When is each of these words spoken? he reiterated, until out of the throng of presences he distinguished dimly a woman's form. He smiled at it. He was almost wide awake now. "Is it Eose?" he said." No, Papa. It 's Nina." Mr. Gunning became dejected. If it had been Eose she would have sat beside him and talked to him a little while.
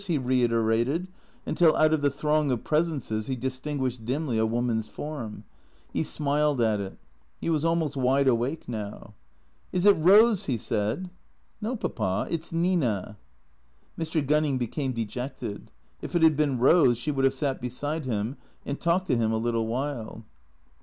he 0.07 0.17
reiterated, 0.17 1.07
until 1.45 1.75
out 1.75 1.93
of 1.93 2.01
the 2.01 2.09
throng 2.09 2.49
of 2.49 2.63
presences 2.63 3.27
he 3.27 3.35
distinguished 3.35 4.03
dimly 4.03 4.35
a 4.35 4.47
woman's 4.47 4.87
form. 4.87 5.43
He 5.93 6.01
smiled 6.01 6.59
at 6.59 6.79
it. 6.79 6.97
He 7.39 7.51
was 7.51 7.63
almost 7.63 7.95
wide 7.95 8.27
awake 8.27 8.67
now. 8.67 9.13
"Is 9.71 9.85
it 9.85 10.01
Eose?" 10.01 10.47
he 10.47 10.57
said." 10.57 11.11
No, 11.61 11.75
Papa. 11.75 12.25
It 12.31 12.43
's 12.45 12.51
Nina." 12.51 13.19
Mr. 13.95 14.25
Gunning 14.25 14.57
became 14.57 14.91
dejected. 14.91 15.69
If 16.01 16.15
it 16.15 16.23
had 16.23 16.35
been 16.35 16.57
Eose 16.57 16.97
she 16.97 17.11
would 17.11 17.23
have 17.25 17.35
sat 17.35 17.61
beside 17.61 18.05
him 18.05 18.37
and 18.65 18.79
talked 18.79 19.05
to 19.05 19.17
him 19.17 19.31
a 19.31 19.37
little 19.37 19.67
while. 19.67 20.25